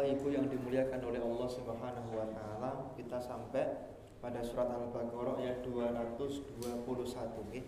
[0.00, 3.84] Bapak Ibu yang dimuliakan oleh Allah Subhanahu wa taala, kita sampai
[4.24, 6.88] pada surat Al-Baqarah ayat 221
[7.20, 7.60] okay?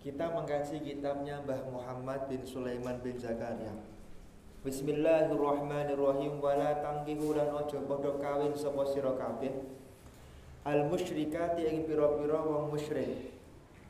[0.00, 3.68] Kita mengkaji kitabnya Mbah Muhammad bin Sulaiman bin Zakaria.
[4.64, 9.52] Bismillahirrahmanirrahim wala tangkihu lan aja padha kawin sapa sira kabeh
[10.64, 13.36] al musyrikati ing pira-pira wong musyrik.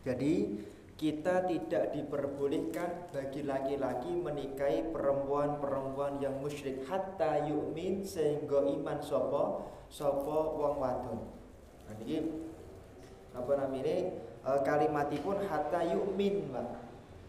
[0.03, 0.67] Jadi
[1.01, 10.61] kita tidak diperbolehkan bagi laki-laki menikahi perempuan-perempuan yang musyrik hatta yu'min sehingga iman sopo sopo
[10.61, 11.25] wong wadon.
[11.89, 12.45] Nah, ini
[13.33, 14.13] apa namanya
[14.45, 16.69] e, kalimatipun hatta yu'min Pak.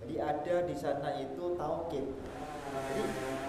[0.03, 2.11] Jadi ada di sana itu taukid.
[2.75, 3.03] Jadi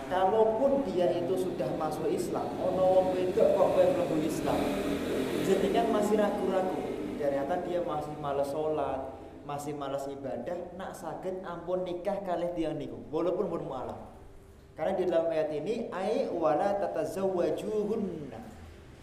[0.07, 4.59] kalaupun dia itu sudah masuk Islam, ono wong wedok kok kowe Islam.
[5.51, 6.79] Jadi kan masih ragu-ragu.
[7.19, 12.99] Ternyata dia masih malas sholat, masih malas ibadah nak sakit ampun nikah kali tiang niku
[13.11, 14.01] walaupun pun mualaf.
[14.73, 18.41] Karena di dalam ayat ini ai wala tatazawwajuhunna.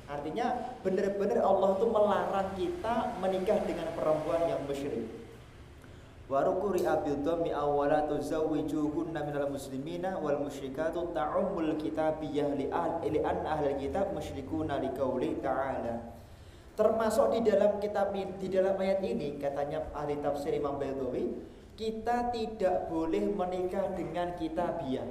[0.09, 5.05] Artinya benar-benar Allah itu melarang kita menikah dengan perempuan yang musyrik.
[6.29, 14.13] Warukuri abil dhammi awala tuzawwijuhunna minal muslimina wal musyrikatu ta'ummul kitabiyah li an ahli kitab
[14.13, 16.19] musyrikuna liqauli ta'ala
[16.79, 21.35] Termasuk di dalam kitab di dalam ayat ini katanya ahli tafsir Imam Baydawi,
[21.75, 25.03] kita tidak boleh menikah dengan kitabiah.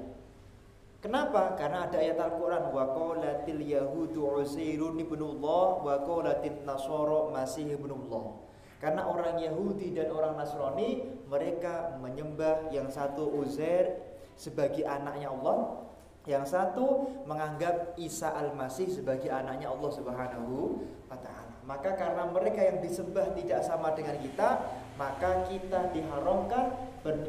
[1.04, 1.60] Kenapa?
[1.60, 8.48] Karena ada ayat Al-Qur'an wa qalatil yahudu uzairun ibnullah wa qalatin nasara masih ibnullah.
[8.78, 13.98] Karena orang Yahudi dan orang Nasrani mereka menyembah yang satu Uzair
[14.38, 15.82] sebagai anaknya Allah,
[16.30, 20.78] yang satu menganggap Isa Al-Masih sebagai anaknya Allah Subhanahu
[21.10, 21.37] wa taala.
[21.68, 24.64] Maka karena mereka yang disembah tidak sama dengan kita,
[24.96, 26.72] maka kita diharamkan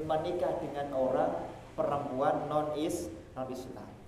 [0.07, 1.43] menikah dengan orang
[1.75, 3.99] perempuan non is non Islam.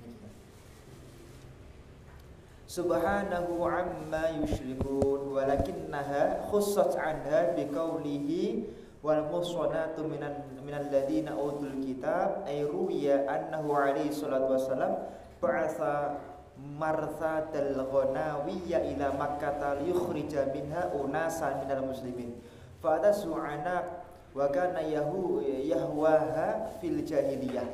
[2.72, 8.64] Subhanahu amma yusyrikun walakinnaha khussat anha biqaulihi
[9.04, 15.04] wal muhsanatu minal minal ladina utul kitab ay ruya annahu alaihi salatu wassalam
[15.44, 16.31] ba'atha
[16.62, 22.38] marsadal ghanawiyya ila makkah liyukhrija minha unasan minal muslimin.
[22.82, 27.66] Fa su'ana wa kana yahu yahwaha fil jahiliyah.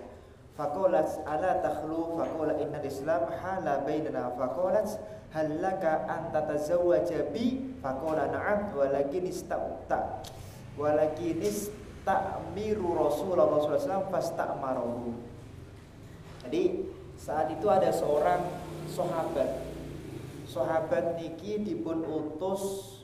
[0.57, 2.17] Faqalat ala takhlu?
[2.17, 4.89] Faqala inna islam hala bainana faqalat
[5.29, 7.77] hal laka an tatazawwaja bi?
[7.77, 10.25] Faqala na'am walakin ista'ta
[10.73, 15.13] walakin ista'miru rasulullah sallallahu alaihi wasallam fasta'marahu.
[16.47, 16.63] Jadi
[17.17, 18.41] saat itu ada seorang
[18.89, 19.67] sahabat.
[20.47, 22.95] Sahabat niki dipun utus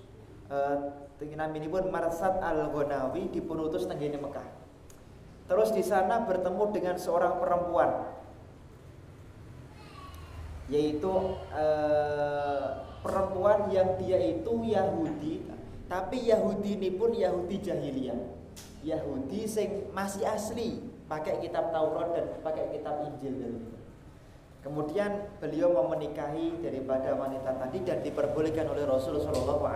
[1.23, 4.47] ini pun Marsad Al-Ghonawi dipun utus tenggine Mekah.
[5.47, 8.16] Terus di sana bertemu dengan seorang perempuan
[10.71, 11.11] yaitu
[11.51, 15.44] uh, perempuan yang dia itu Yahudi
[15.91, 18.17] tapi Yahudi ini pun Yahudi jahiliyah.
[18.83, 23.35] Yahudi sing masih asli pakai kitab Taurat dan pakai kitab Injil.
[23.38, 23.82] dulu
[24.63, 29.68] Kemudian beliau mau menikahi daripada wanita tadi dan diperbolehkan oleh Rasul Shallallahu.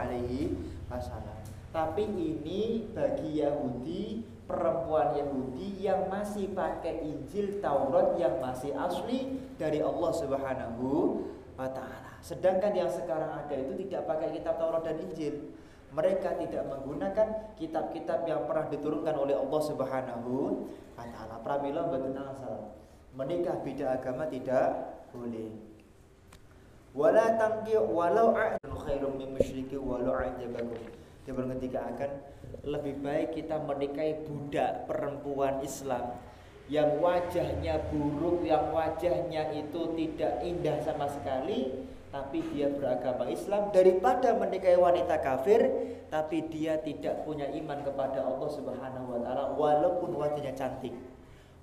[1.75, 9.83] Tapi ini bagi Yahudi perempuan Yahudi yang masih pakai Injil Taurat yang masih asli dari
[9.83, 10.87] Allah Subhanahu
[11.59, 12.15] wa taala.
[12.23, 15.51] Sedangkan yang sekarang ada itu tidak pakai kitab Taurat dan Injil.
[15.91, 20.33] Mereka tidak menggunakan kitab-kitab yang pernah diturunkan oleh Allah Subhanahu
[20.95, 21.43] wa taala.
[21.43, 22.71] Pramila mboten asal
[23.15, 25.53] menikah beda agama tidak boleh.
[26.97, 28.33] Wala tangki walau
[28.65, 30.81] khairum min musyriki walau ajabakum.
[31.27, 32.11] Dia berketika akan
[32.63, 36.15] lebih baik kita menikahi budak perempuan Islam
[36.67, 43.71] yang wajahnya buruk, yang wajahnya itu tidak indah sama sekali, tapi dia beragama Islam.
[43.71, 45.63] Daripada menikahi wanita kafir,
[46.07, 50.95] tapi dia tidak punya iman kepada Allah Subhanahu wa taala walaupun wajahnya cantik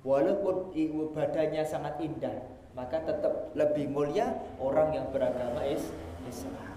[0.05, 0.71] walaupun
[1.17, 2.45] badannya sangat indah
[2.77, 6.77] maka tetap lebih mulia orang yang beragama Islam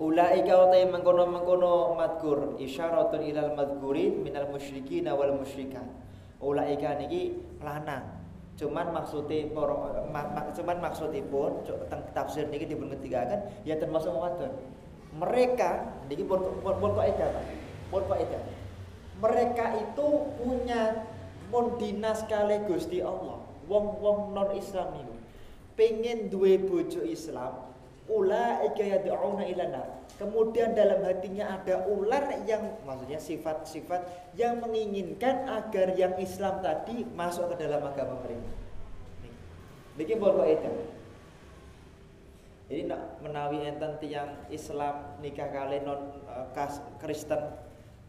[0.00, 5.84] Ulaika wa ta'i mengkono mengkono madkur isyaratun ilal madkurin minal musyrikin wal musyrikat.
[6.40, 8.08] Ulaika niki lanang.
[8.56, 9.52] Cuman maksudnya
[10.08, 11.68] mak, cuman maksudipun
[12.16, 14.56] tafsir niki dipun kan ya termasuk wadon.
[15.20, 17.44] Mereka niki pun pun pun kok edah,
[17.92, 18.40] Pun kok edah
[19.20, 20.06] mereka itu
[20.40, 21.09] punya
[21.50, 25.14] mon dinas kali Gusti Allah wong-wong non Islam itu
[25.78, 27.70] pengen duwe bojo Islam
[28.10, 29.66] ula yad'una ila
[30.18, 37.54] kemudian dalam hatinya ada ular yang maksudnya sifat-sifat yang menginginkan agar yang Islam tadi masuk
[37.54, 38.60] ke dalam agama mereka
[40.00, 40.72] Niki pun itu.
[42.70, 46.48] Jadi nak menawi enten tiang Islam nikah kali non uh,
[47.02, 47.52] Kristen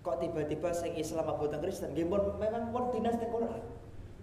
[0.01, 3.61] kok tiba-tiba sing Islam apa Kristen nggih memang pun dinas Quran.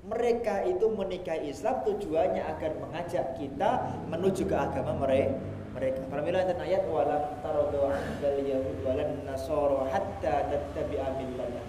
[0.09, 5.37] Mereka itu menikahi Islam tujuannya agar mengajak kita menuju ke agama mereka.
[5.77, 6.01] Mereka.
[6.11, 11.67] Pramila enten ayat walam taradu dal yahud walan nasara hatta tattabi'a millatah.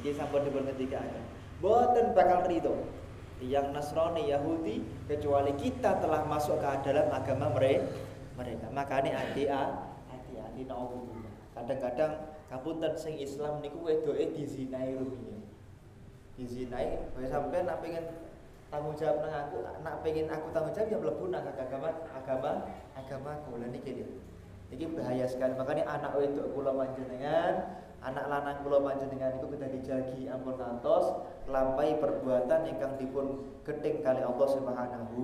[0.00, 1.02] Iki sampun dipun ketika
[1.64, 2.76] Boten bakal rido
[3.42, 7.88] yang Nasrani Yahudi kecuali kita telah masuk ke dalam agama mereka
[8.34, 12.12] mereka makanya hati hati-hati naudzubillah kadang-kadang
[12.54, 15.42] kapunten sing Islam niku wedoke dizinai rumiyin
[16.38, 18.06] dizinai kowe sampai nak pengen
[18.70, 22.50] tanggung jawab nang aku nak pengen aku tanggung jawab ya mlebu nang agama agama
[22.94, 24.08] agama kula niki dia.
[24.74, 25.54] Iki bahaya sekali.
[25.54, 27.54] Makanya anak wedok kula panjenengan
[28.02, 34.20] anak lanang kula panjenengan itu kita dijagi ampun ngantos lampai perbuatan ingkang dipun gedeng kali
[34.20, 35.22] Allah Subhanahu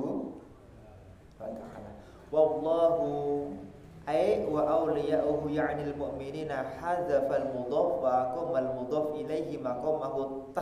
[1.36, 1.90] wa taala.
[2.30, 3.08] Wallahu
[4.08, 10.52] ay wa awliya'uhu ya'ni al-mu'minina hadzafa al-mudhaf wa aqama al-mudhaf ilaihi maqamahu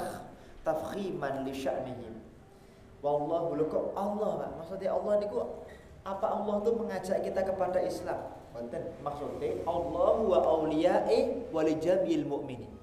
[0.66, 2.18] tafkhiman li sya'nihim.
[2.98, 4.50] Wallahu lakum Allah, Pak.
[4.58, 5.38] Maksudnya Allah niku
[6.02, 8.34] apa Allah tuh mengajak kita kepada Islam?
[8.56, 12.74] Wonten maksudnya Allah wa auliya'i wa jamil mu'minin.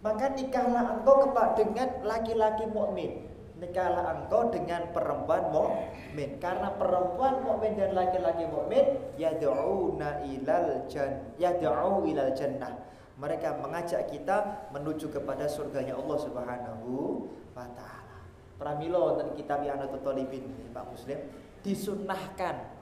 [0.00, 3.29] Maka nikahlah engkau kepada dengan laki-laki mukmin.
[3.60, 6.40] Nikahlah engkau dengan perempuan mukmin.
[6.40, 12.72] Karena perempuan mukmin dan laki-laki mukmin yad'una ilal jan yad'u ilal jannah.
[13.20, 18.16] Mereka mengajak kita menuju kepada surganya Allah Subhanahu wa taala.
[18.56, 21.20] Pramila wonten kitab yang Talibin Pak Muslim
[21.60, 22.80] disunnahkan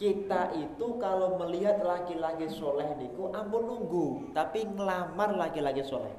[0.00, 6.12] kita itu kalau melihat laki-laki soleh niku ampun nunggu tapi ngelamar laki-laki soleh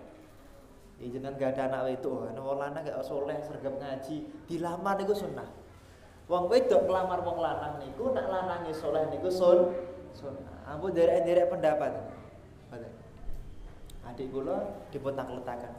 [1.02, 5.50] ya gak ada anak itu anak lanang gak soleh sergap ngaji dilamar niku sunnah.
[6.30, 9.74] Wong wedok ngelamar wong lanang niku nak lanangnya soleh niku sun
[10.14, 10.62] sunnah.
[10.70, 11.92] Ampun derek-derek pendapat.
[14.02, 14.58] Adik kula
[14.90, 15.74] diputak letakan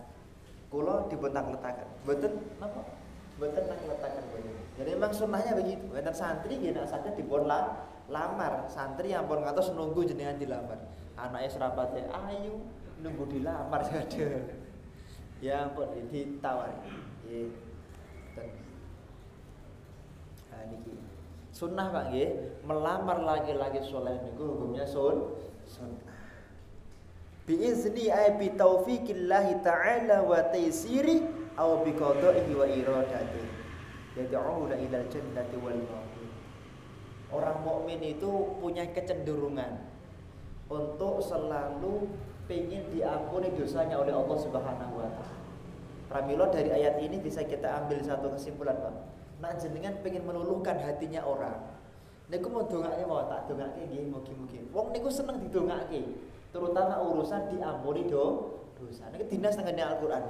[0.72, 2.80] kula diputak letakan betul napa?
[3.36, 4.24] Betul nak letakan
[4.72, 5.84] jadi memang sunnahnya begitu.
[5.92, 8.64] Enten santri gini saja dipun lah lamar.
[8.72, 10.80] Santri yang pun ngatos nunggu jenengan dilamar.
[11.14, 12.56] Anaknya serapatnya ayu
[13.04, 13.84] nunggu dilamar.
[13.92, 14.40] Saja
[15.42, 15.68] ya
[16.08, 16.70] ditawar
[17.26, 17.50] ya
[20.52, 20.94] nah niki
[21.52, 22.30] sunnah pak nggih.
[22.64, 25.36] Melamar laki-laki soleh niku hukumnya sun
[25.68, 26.16] sunnah.
[27.44, 31.26] Biizni ay bi taufiqillah ta'ala wa taysiri
[31.58, 33.50] aw bi qada'ihi wa iradatihi.
[34.16, 35.80] Yad'una ila jannati wal
[37.32, 38.28] orang mukmin itu
[38.60, 39.80] punya kecenderungan
[40.68, 42.12] untuk selalu
[42.52, 45.40] pengen diampuni dosanya oleh Allah Subhanahu wa taala.
[46.12, 48.94] Pramila dari ayat ini bisa kita ambil satu kesimpulan, Pak.
[49.40, 51.72] Nak jenengan pengen meluluhkan hatinya orang.
[52.28, 54.68] Niku mau dongake mau tak dongake nggih mugi-mugi.
[54.68, 56.20] Wong niku seneng didongake,
[56.52, 59.08] terutama urusan diampuni do dosa.
[59.08, 60.24] Niku dinas tengene Al-Qur'an.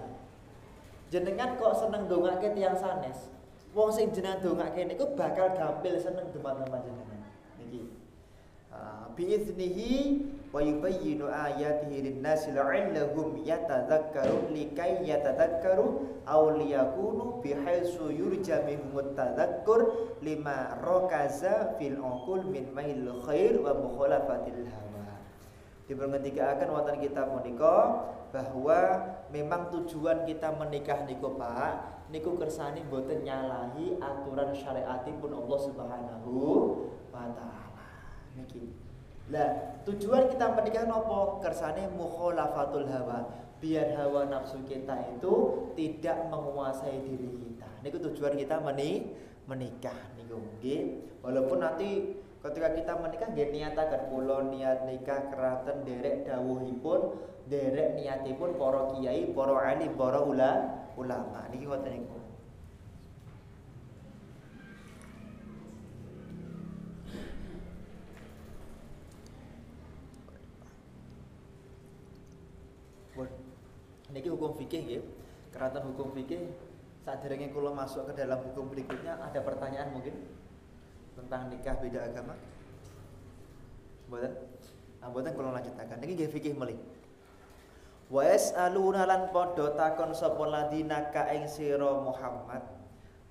[1.11, 3.35] Jenengan kok seneng dongake tiang sanes?
[3.75, 7.21] Wong sing jenengan dongake niku bakal gampil seneng teman-teman jenengan.
[7.59, 7.91] Niki.
[8.71, 9.93] Ah, bi iznihi
[10.53, 20.77] wa yubayyinu ayatihi lin-nasi la'allahum yatadzakkarun likai yatadzakkaru aw liyakunu bihaitsu yurja minhum tadzakkur lima
[20.85, 25.17] rakaza fil uqul min mail khair wa mukhalafatil hawa.
[25.89, 27.77] akan wonten kita menika
[28.29, 28.81] bahwa
[29.33, 36.33] memang tujuan kita menikah niku Pak niku kersane mboten nyalahi aturan syariatipun Allah Subhanahu
[37.09, 37.89] wa taala.
[38.37, 38.92] Niki.
[39.31, 41.39] Lah, tujuan kita menikah nopo?
[41.39, 43.31] Kersane mukhalafatul hawa.
[43.63, 45.35] Biar hawa nafsu kita itu
[45.79, 47.69] tidak menguasai diri kita.
[47.87, 49.15] Niku tujuan kita meni
[49.47, 51.07] menikah niku nggih.
[51.23, 57.15] Walaupun nanti ketika kita menikah nggih niataken kula niat nikah keraten derek dawuhipun
[57.47, 62.19] derek niatipun para kiai, para alim, para ulama ulama niki ngoten niku
[74.13, 75.03] Niki hukum fikih ya.
[75.53, 76.49] Keratan hukum fikih
[77.05, 80.17] saat derenge kula masuk ke dalam hukum berikutnya ada pertanyaan mungkin
[81.13, 82.41] tentang nikah beda agama.
[84.09, 84.33] Mboten?
[85.05, 86.01] Nah, mboten kula lanjutaken.
[86.01, 86.81] Niki nggih fikih melih.
[88.09, 91.29] Wa yas'aluna lan padha takon sapa ladina ka
[92.01, 92.65] Muhammad.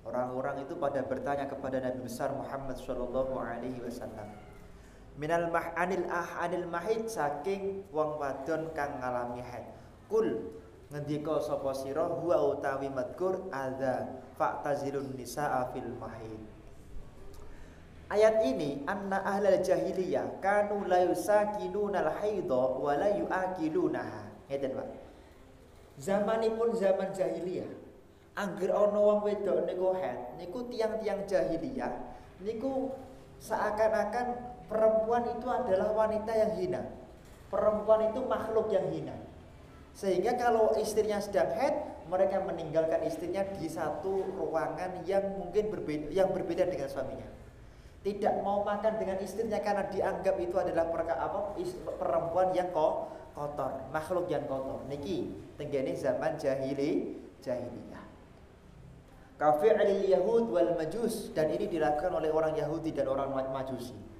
[0.06, 4.30] Orang-orang itu pada bertanya kepada Nabi besar Muhammad sallallahu alaihi wasallam.
[5.18, 9.66] Minal mah'anil ah anil mahid saking wong wadon kang ngalami haid.
[10.10, 10.51] Kul
[10.92, 16.52] ngendika sapa sira huwa utawi madkur adza fa'tazilun nisaa fil mahid
[18.12, 24.52] Ayat ini anna ahlal jahiliyah kanu la yusakinuna al-haidha wa la yuakilunaha.
[24.52, 24.88] Ngeten, Pak.
[25.96, 27.72] Zamanipun zaman jahiliyah,
[28.36, 31.88] angger ana wong wedok niku head, niku tiang-tiang jahiliyah,
[32.44, 32.92] niku
[33.40, 36.82] seakan-akan perempuan itu adalah wanita yang hina.
[37.48, 39.16] Perempuan itu makhluk yang hina.
[39.92, 41.74] Sehingga kalau istrinya sedang head,
[42.08, 47.28] mereka meninggalkan istrinya di satu ruangan yang mungkin berbeda yang berbeda dengan suaminya.
[48.02, 51.54] Tidak mau makan dengan istrinya karena dianggap itu adalah perka, apa,
[52.02, 54.82] perempuan yang kok kotor, makhluk yang kotor.
[54.90, 58.04] Niki tenggene zaman jahili jahiliyah.
[59.38, 64.11] Kafi'il Yahud wal Majus dan ini dilakukan oleh orang Yahudi dan orang Majusi.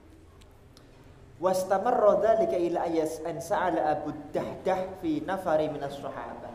[1.43, 4.15] Wastamarra dzalika ila ayas an sa'ala Abu
[5.03, 6.55] fi nafari min as-sahabah.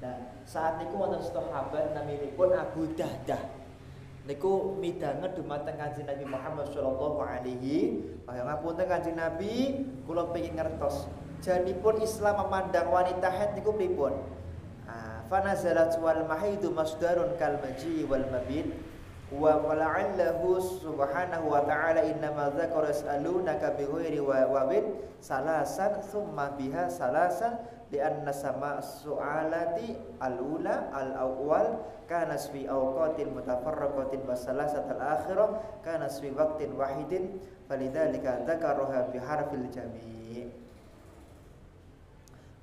[0.00, 3.44] Nah, saat niku wonten sahabat naminipun Abu Dahdah.
[4.24, 8.56] Niku midanget dumateng Kanjeng Nabi Muhammad sallallahu alaihi wasallam.
[8.56, 9.54] Ngapunten Kanjeng Nabi,
[10.08, 11.12] kula pengin ngertos.
[11.44, 14.16] Janipun Islam memandang wanita haid niku pripun?
[14.88, 18.72] Ah, fa nazalat wal mahidu masdarun kal maji wal mabit
[19.34, 24.86] wa wala'allahu subhanahu wa ta'ala innama dzakara yas'alunaka bi ghairi wawid
[25.18, 27.58] salasan thumma biha salasan
[27.90, 31.94] li anna sama su'alati al-ula al-awwal.
[32.06, 35.58] Kana fi awqatin mutafarraqatin wa salasat al-akhirah.
[35.82, 37.42] Kana fi waqtin wahidin.
[37.66, 40.46] Falidzalika dzakaraha bi harfil jami'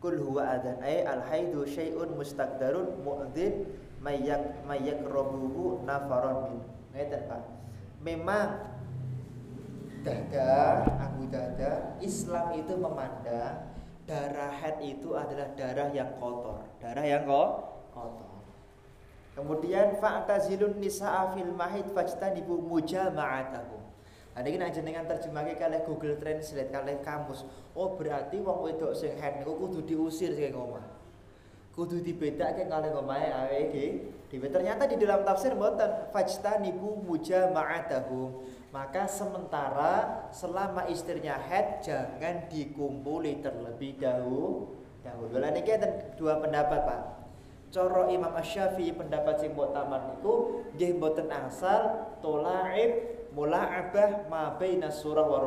[0.04, 3.64] kul huwa adan ay al-haidu syai'un mustaqdarun mu'dzin
[4.04, 6.52] mayak mayak robuhu nafaron.
[6.52, 6.60] Min
[6.92, 7.42] ngeten pak.
[8.04, 8.50] Memang
[10.04, 13.72] dada Abu Dada Islam itu memandang
[14.04, 16.68] darah head itu adalah darah yang kotor.
[16.84, 17.50] Darah yang kok
[17.96, 18.32] kotor.
[19.34, 23.84] Kemudian fa'tazilun nisa'a fil mahid fajtanibu mujama'atahum
[24.34, 27.46] ada ini aja dengan terjemahnya kalian Google Translate kalian kamus.
[27.78, 30.82] Oh berarti wong wedok sing head niku kudu diusir sing ngomong
[31.74, 33.86] kudu dibedake kali ngomahe awake
[34.30, 34.48] dhewe.
[34.50, 38.46] Ternyata di dalam tafsir mboten fajtanibu mujama'atahum.
[38.74, 44.74] Maka sementara selama istrinya head jangan dikumpuli terlebih dahulu.
[45.06, 45.38] Dahulu.
[45.38, 45.78] Lah niki
[46.18, 47.02] dua pendapat, Pak.
[47.74, 53.02] Coro Imam Asy-Syafi'i pendapat sing mbok taman niku nggih mboten asal tolaib
[53.34, 55.42] mula'abah ma baina surah wa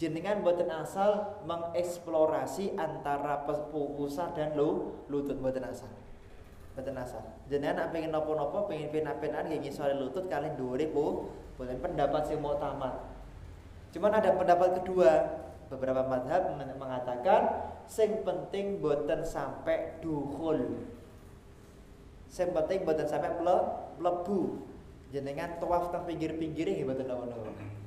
[0.00, 5.92] jenengan boten asal mengeksplorasi antara pusat dan lu lutut boten asal.
[6.72, 7.20] Boten asal.
[7.52, 11.28] Jenengan nak pengen nopo-nopo pengen pena-penaan kayak soal lutut kalian dua ribu
[11.60, 12.96] boten pendapat mau tamat.
[13.92, 15.12] Cuman ada pendapat kedua.
[15.70, 20.82] Beberapa madhab mengatakan sing penting boten sampai duhul
[22.26, 23.38] sing penting boten sampai
[23.98, 24.66] lebu
[25.14, 27.79] jenengan tawaf teng pinggir-pinggirnya boten nopo-nopo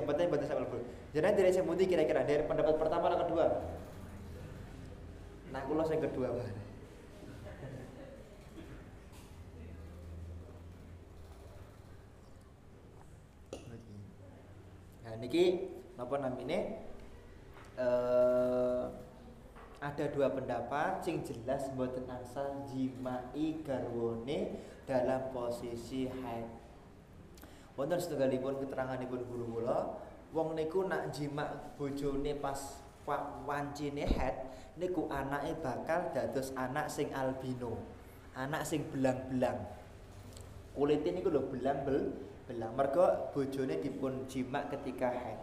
[0.00, 0.80] Yang penting batas sampai lebur.
[1.12, 3.46] Jadi dari yang putih kira-kira dari pendapat pertama atau kedua?
[5.52, 6.48] Nah, kulo yang kedua, Pak.
[15.04, 15.68] Nah, niki
[16.00, 16.58] napa namine?
[17.76, 18.84] Eh
[19.80, 26.59] ada dua pendapat sing jelas mboten asal jimai garwone dalam posisi haid
[27.80, 29.96] Wonten setunggalipun keteranganipun guru kula,
[30.36, 32.84] wong niku nak jimak bojone pas
[33.48, 37.80] wancine head niku anake bakal dados anak sing albino.
[38.36, 39.64] Anak sing belang-belang.
[40.76, 42.72] Kulite niku lho belang-belang.
[42.76, 45.40] Mergo bojone dipun jimak ketika head.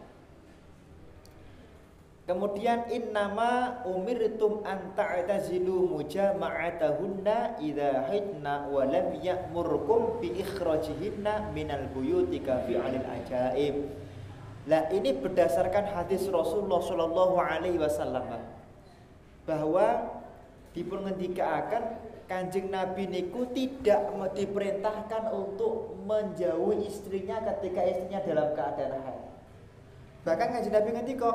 [2.27, 12.43] Kemudian innama umirtum an ta'tazilu mujama'atahunna idza hidna wa lam ya'murkum bi ikhrajihinna minal buyuti
[12.43, 13.75] ka fi'alil ajaib.
[14.67, 18.27] Lah ini berdasarkan hadis Rasulullah sallallahu alaihi wasallam
[19.47, 20.19] bahwa
[20.75, 24.03] dipun ngendikaaken Kanjeng Nabi niku tidak
[24.35, 29.23] diperintahkan untuk menjauhi istrinya ketika istrinya dalam keadaan haid.
[30.27, 31.31] Bahkan Kanjeng Nabi ngendika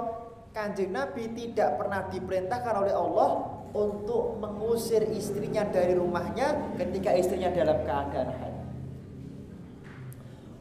[0.52, 3.30] Kanjeng Nabi tidak pernah diperintahkan oleh Allah
[3.72, 8.56] untuk mengusir istrinya dari rumahnya ketika istrinya dalam keadaan haid.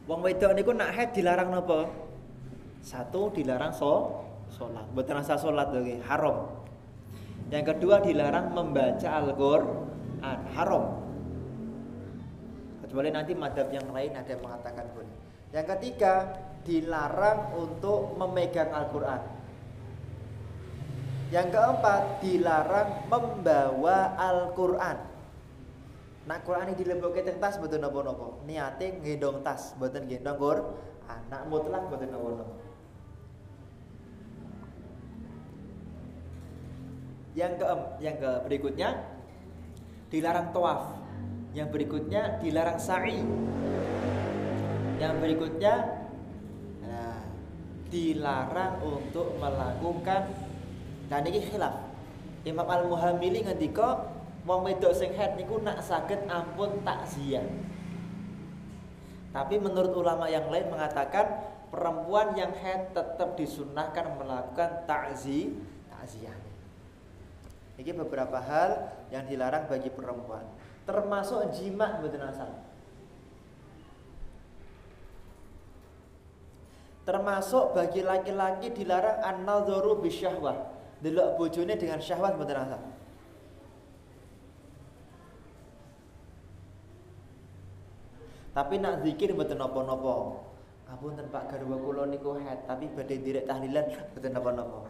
[0.08, 1.92] Wong wedok niku nak haid dilarang napa?
[2.80, 4.88] Satu dilarang so salat.
[4.96, 6.48] Mboten rasa salat lagi haram.
[7.52, 10.84] Yang kedua dilarang membaca Al-Qur'an, haram.
[12.80, 15.12] Kecuali nanti madhab yang lain ada yang mengatakan boleh.
[15.52, 16.32] Yang ketiga
[16.64, 19.31] dilarang untuk memegang Al-Qur'an
[21.32, 25.00] Yang keempat, dilarang membawa Al-Qur'an.
[26.28, 28.44] Nak Quran ini dilebokke teng tas mboten napa-napa.
[28.44, 31.20] Niate nggendong tas, mboten gendong Quran.
[31.32, 32.44] Nak mutlak mboten napa-napa.
[37.32, 37.64] Yang ke
[38.04, 38.88] yang ke berikutnya
[40.12, 41.00] dilarang tawaf.
[41.56, 43.24] Yang berikutnya dilarang sa'i.
[45.00, 45.74] Yang berikutnya
[46.84, 47.24] nah,
[47.88, 50.28] dilarang untuk melakukan
[51.06, 51.90] dan ini khilaf.
[52.42, 54.10] Imam Al-Muhammili ngendika
[54.42, 57.46] wong wedok sing haid niku nak saged ampun takziah.
[59.32, 65.54] Tapi menurut ulama yang lain mengatakan perempuan yang haid tetap disunahkan melakukan takzi
[65.88, 66.36] takziah.
[67.80, 70.44] Ini beberapa hal yang dilarang bagi perempuan,
[70.84, 72.50] termasuk jima betul asal.
[77.02, 80.71] Termasuk bagi laki-laki dilarang an-nadzaru bisyahwah.
[81.02, 82.78] Delok bojone dengan syahwat betul asal.
[88.52, 90.46] Tapi nak zikir betul nopo-nopo.
[90.86, 94.86] Ampun Pak garwa kula niku haid, tapi badhe direk tahlilan betul nopo-nopo.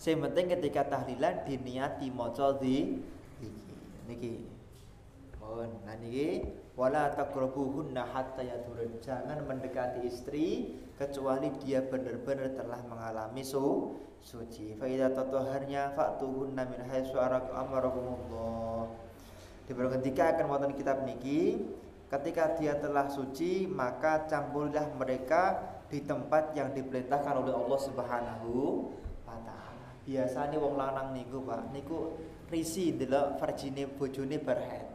[0.00, 2.96] Sing penting ketika tahlilan diniati maca di
[3.44, 3.76] iki.
[4.08, 4.48] Niki.
[5.36, 5.76] Mohon.
[5.84, 6.48] Nah niki
[6.80, 8.96] wala taqrabuhunna hatta yadurun.
[9.04, 13.92] Jangan mendekati istri kecuali dia benar-benar telah mengalami su
[14.24, 14.80] suci.
[14.80, 18.88] Fa idza tatahharnya fa'tuhunna min haitsu amarakumullah.
[19.68, 21.60] Di ketika akan wonten kitab niki
[22.08, 28.90] ketika dia telah suci maka campurlah mereka di tempat yang diperintahkan oleh Allah Subhanahu
[30.10, 32.18] biasanya wong lanang niku Pak niku
[32.50, 34.89] risi delok verjine bojone berhead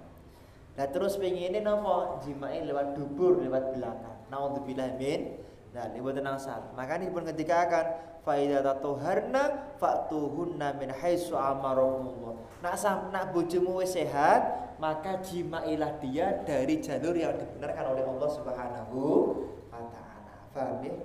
[0.76, 4.18] Nah terus pengen ini nopo jimai lewat dubur lewat belakang.
[4.28, 6.72] Naudzubillah min Nah, ini buat nangsal.
[6.72, 7.86] Makanya pun ketika akan
[8.24, 12.40] faidah tatuharna fatuhunna min haitsu amarakumullah.
[12.64, 19.00] Nak sam nak wis sehat, maka jimailah dia dari jalur yang dibenarkan oleh Allah Subhanahu
[19.68, 20.36] wa taala.
[20.56, 20.96] Paham ya?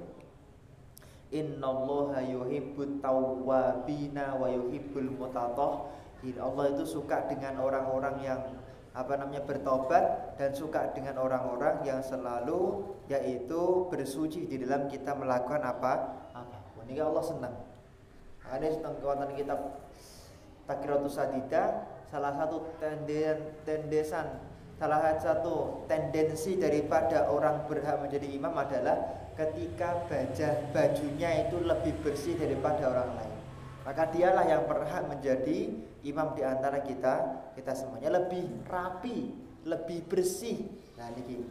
[1.35, 6.38] Innallaha yuhibbut tawwabina wa yuhibbul mutatahhirin.
[6.38, 8.40] Allah itu suka dengan orang-orang yang
[8.90, 15.62] apa namanya bertobat dan suka dengan orang-orang yang selalu yaitu bersuci di dalam kita melakukan
[15.62, 15.92] apa?
[16.35, 16.59] Apa?
[16.90, 17.55] Ini Allah senang.
[18.50, 19.61] Ada tentang kekuatan kitab
[20.66, 24.26] Takiratus Sadida salah satu tenden tendesan
[24.81, 28.96] salah satu tendensi daripada orang berhak menjadi imam adalah
[29.38, 33.30] ketika bajah bajunya itu lebih bersih daripada orang lain
[33.83, 35.73] maka dialah yang berhak menjadi
[36.05, 37.14] imam di antara kita.
[37.57, 40.64] Kita semuanya lebih rapi lebih bersih.
[40.97, 41.45] Nah ini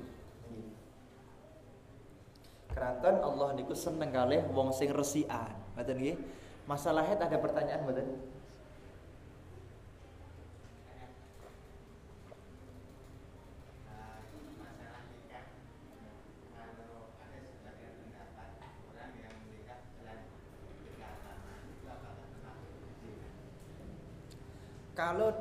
[2.69, 5.53] keraton Allah niku seneng kali wong sing resian.
[5.77, 6.17] Ngoten nggih?
[6.69, 8.07] Masalahnya ada pertanyaan mboten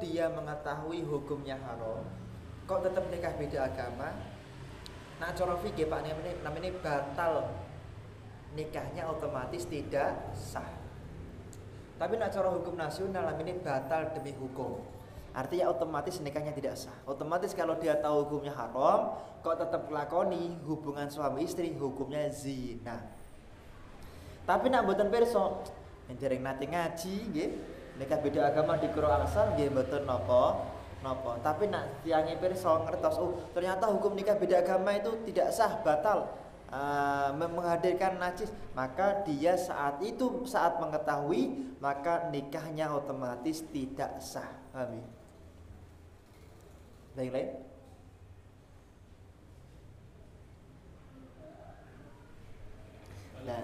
[0.00, 2.06] dia mengetahui hukumnya haram
[2.68, 4.12] kok tetap nikah beda agama?
[5.18, 7.34] Nah cara fikih Pak namanya, namanya batal.
[8.52, 10.68] Nikahnya otomatis tidak sah.
[11.96, 14.84] Tapi nak cara hukum nasional namanya batal demi hukum.
[15.32, 16.94] Artinya otomatis nikahnya tidak sah.
[17.08, 23.00] Otomatis kalau dia tahu hukumnya haram kok tetap lakoni hubungan suami istri hukumnya zina.
[24.44, 25.64] Tapi nak buatan perso
[26.08, 30.64] yang jaring nanti ngaji gitu nikah beda agama di kuro angsal nggih mboten napa?
[31.02, 31.42] Napa?
[31.42, 36.30] Tapi nak tiange pirsa ngertos oh ternyata hukum nikah beda agama itu tidak sah batal
[36.70, 38.54] uh, menghadirkan najis.
[38.72, 44.48] Maka dia saat itu saat mengetahui maka nikahnya otomatis tidak sah.
[44.72, 45.18] Amin
[47.18, 47.50] lain lain
[53.42, 53.62] nah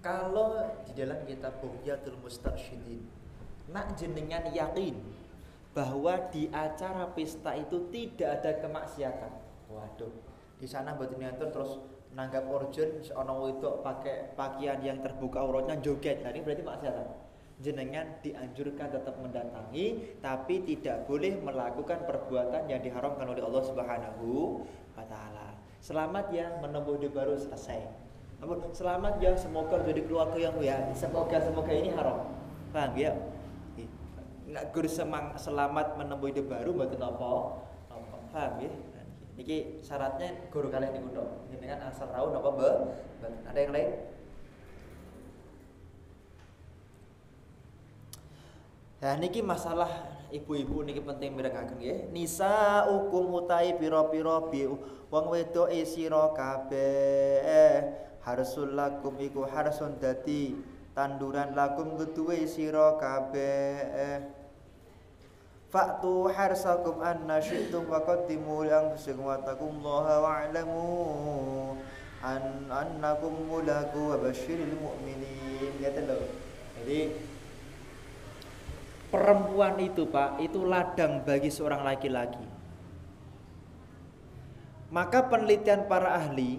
[0.00, 0.56] Kalau
[0.88, 3.04] di dalam kitab Bughyatul Mustarsyidin
[3.68, 4.96] nak jenengan yakin
[5.76, 9.32] bahwa di acara pesta itu tidak ada kemaksiatan.
[9.68, 10.10] Waduh,
[10.56, 11.84] di sana buat terus
[12.16, 16.24] nanggap origin ono itu pakai pakaian yang terbuka auratnya joget.
[16.24, 17.08] Nah, ini berarti maksiatan.
[17.60, 24.64] Jenengan dianjurkan tetap mendatangi tapi tidak boleh melakukan perbuatan yang diharamkan oleh Allah Subhanahu
[24.96, 25.60] wa taala.
[25.76, 28.09] Selamat ya menempuh hidup baru selesai.
[28.40, 32.32] Namun selamat ya semoga jadi keluarga yang ya semoga semoga ini haram.
[32.72, 33.12] Paham ya?
[34.48, 37.28] Nak guru semang selamat menemui hidup baru mboten apa
[37.92, 38.16] apa.
[38.32, 38.72] Paham ya?
[39.36, 41.52] Niki syaratnya guru kalian tok.
[41.52, 42.70] Ini kan asal tahu napa be.
[43.44, 43.90] Ada yang lain?
[49.00, 49.88] Ya niki masalah
[50.32, 52.08] ibu-ibu niki penting mirengaken nggih.
[52.08, 54.64] Nisa hukum utai pira-pira bi
[55.12, 60.56] wong wedoke sira kabeh harsul lakum iku harsun dadi
[60.92, 64.38] tanduran lakum keduwe sira kabeh.
[65.70, 70.50] Faktu harsakum anna syi'tum wa qaddimu li anfusikum wa taqullaha
[72.20, 75.72] an annakum mulaku wa basyiril mu'minin.
[75.80, 77.00] Ya Jadi
[79.08, 82.44] perempuan itu Pak, itu ladang bagi seorang laki-laki.
[84.90, 86.58] Maka penelitian para ahli,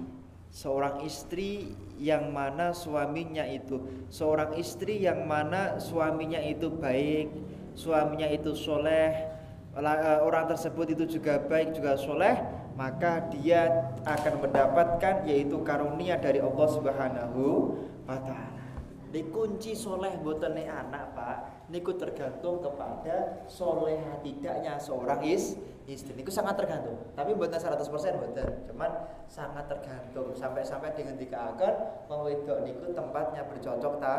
[0.52, 3.80] seorang istri yang mana suaminya itu,
[4.12, 7.32] seorang istri yang mana suaminya itu baik,
[7.74, 9.32] suaminya itu soleh
[9.80, 12.36] eh, orang tersebut itu juga baik juga soleh
[12.76, 17.76] maka dia akan mendapatkan yaitu karunia dari Allah Subhanahu
[18.08, 18.66] wa taala.
[19.12, 25.56] Dikunci soleh botane anak pak, niku tergantung kepada soleh tidaknya seorang is
[25.88, 26.14] istri.
[26.14, 27.00] Niku sangat tergantung.
[27.16, 27.88] Tapi buatan 100%
[28.20, 28.92] buatan, cuman
[29.32, 30.36] sangat tergantung.
[30.36, 31.74] Sampai-sampai dengan dikaakan
[32.12, 34.16] wong wedok niku tempatnya bercocok ta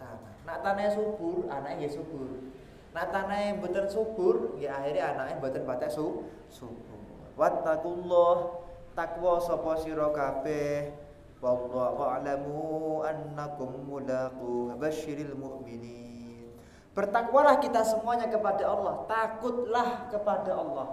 [0.00, 0.34] tanah.
[0.48, 2.52] Nak tanah subur, anaknya subur.
[2.96, 6.98] Nah tanah mboten subur, ya akhirnya anaknya mboten patek su subur.
[7.34, 8.62] Wattaqullah
[8.94, 10.94] takwa sapa sira kabeh
[11.42, 16.13] wallahu a'lamu annakum mulaqu basyiril mu'minin.
[16.94, 20.88] Bertakwalah kita semuanya kepada Allah, takutlah kepada Allah.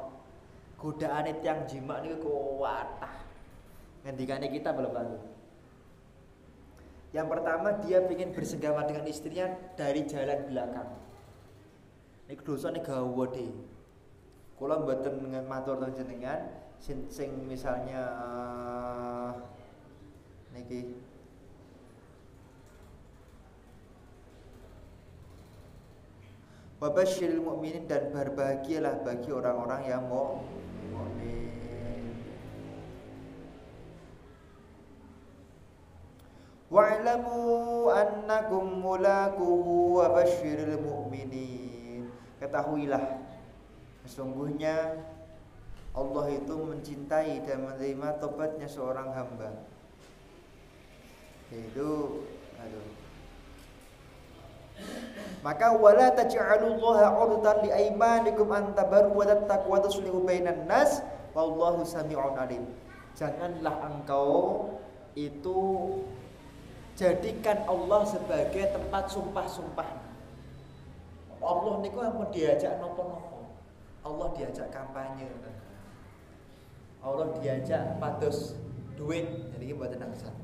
[0.82, 3.22] Godaan yang jima niku kuwatah.
[4.02, 5.18] Ngendikane kita belum lalu.
[7.14, 9.46] Yang pertama dia ingin bersenggama dengan istrinya
[9.78, 10.90] dari jalan belakang.
[12.26, 13.54] Niku dosane gawede.
[14.58, 16.50] Kula mboten dengan matur jenengan
[16.82, 19.30] sing misalnya uh,
[20.58, 20.98] niki
[26.82, 30.52] Wabasyiril mu'minin dan berbahagialah bagi orang-orang yang mukmin.
[36.72, 42.08] Wa'lamu annakum mulakuhu wa basyiril mu'minin
[42.40, 43.20] Ketahuilah
[44.08, 45.04] Sesungguhnya
[45.92, 49.68] Allah itu mencintai dan menerima tobatnya seorang hamba
[51.52, 52.24] Itu
[52.56, 53.01] aduh.
[55.42, 61.02] Maka wala taj'alullaha 'urdan li aymanikum an tabarru wa tattaqu wa tuslihu bainan nas
[61.34, 62.70] wallahu sami'un alim.
[63.18, 64.70] Janganlah engkau
[65.18, 65.60] itu
[66.94, 70.12] jadikan Allah sebagai tempat sumpah-sumpah
[71.42, 73.50] Allah niku ampun diajak nopo-nopo.
[74.06, 75.26] Allah diajak kampanye.
[77.02, 78.54] Allah diajak pados
[78.94, 79.26] duit.
[79.58, 80.38] Jadi buat nangsan.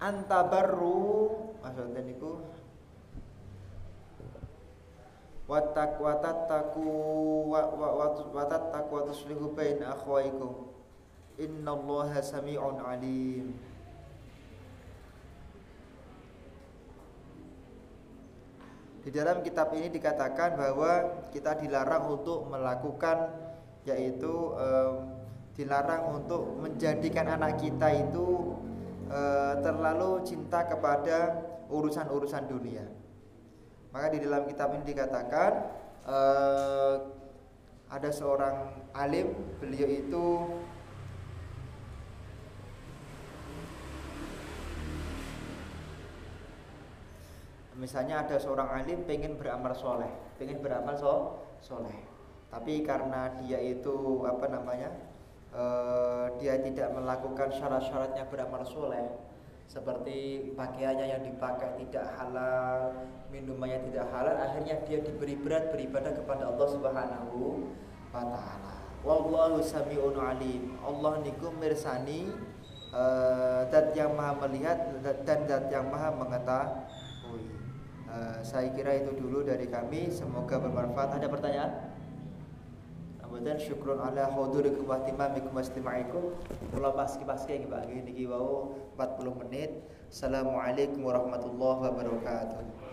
[0.00, 2.40] Antabarru maksudnya niku.
[5.50, 6.86] Watak watat taku
[7.50, 10.70] watat taku watuslihu bain akhwaikum.
[11.40, 13.58] Innallaha sami'un alim.
[19.00, 23.32] Di dalam kitab ini dikatakan bahwa kita dilarang untuk melakukan
[23.88, 25.16] yaitu um,
[25.56, 28.54] dilarang untuk menjadikan anak kita itu
[29.08, 32.84] uh, terlalu cinta kepada urusan-urusan dunia.
[33.94, 35.52] Maka di dalam kitab ini dikatakan
[36.06, 36.94] uh,
[37.90, 40.26] ada seorang alim, beliau itu
[47.80, 51.96] Misalnya ada seorang alim pengen beramal soleh, pengen beramal so, soleh,
[52.52, 54.92] tapi karena dia itu apa namanya,
[55.56, 59.08] uh, dia tidak melakukan syarat-syaratnya beramal soleh,
[59.70, 66.50] seperti pakaiannya yang dipakai tidak halal, minumannya tidak halal, akhirnya dia diberi berat beribadah kepada
[66.50, 67.70] Allah Subhanahu
[68.10, 68.74] wa taala.
[69.06, 70.74] Wallahu sami'un alim.
[70.82, 72.34] Allah niku mirsani
[72.90, 74.90] uh, dat yang maha melihat
[75.22, 77.46] dan dat yang maha mengetahui.
[78.10, 80.10] Uh, saya kira itu dulu dari kami.
[80.10, 81.22] Semoga bermanfaat.
[81.22, 81.89] Ada pertanyaan?
[83.30, 86.34] Kemudian syukrun ala hudurikum wa timamikum wa istimaikum.
[86.74, 89.70] Kula paski-paski nggih Pak niki wau 40 menit.
[90.10, 92.89] Assalamualaikum warahmatullahi wabarakatuh.